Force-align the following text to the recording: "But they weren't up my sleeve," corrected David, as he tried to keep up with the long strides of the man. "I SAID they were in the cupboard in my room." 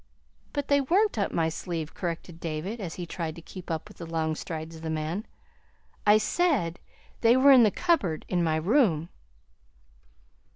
"But 0.51 0.67
they 0.67 0.81
weren't 0.81 1.19
up 1.19 1.31
my 1.31 1.47
sleeve," 1.47 1.93
corrected 1.93 2.39
David, 2.39 2.81
as 2.81 2.95
he 2.95 3.05
tried 3.05 3.35
to 3.35 3.41
keep 3.43 3.69
up 3.69 3.87
with 3.87 3.97
the 3.97 4.05
long 4.07 4.33
strides 4.33 4.75
of 4.75 4.81
the 4.81 4.89
man. 4.89 5.27
"I 6.07 6.17
SAID 6.17 6.79
they 7.21 7.37
were 7.37 7.51
in 7.51 7.61
the 7.61 7.69
cupboard 7.69 8.25
in 8.27 8.43
my 8.43 8.55
room." 8.55 9.09